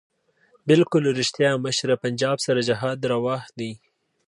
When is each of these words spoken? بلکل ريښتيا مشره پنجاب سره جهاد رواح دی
بلکل 0.67 1.03
ريښتيا 1.19 1.51
مشره 1.65 1.95
پنجاب 2.03 2.37
سره 2.45 2.59
جهاد 2.69 2.99
رواح 3.11 3.43
دی 3.59 3.71